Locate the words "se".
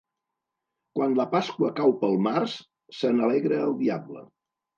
3.01-3.13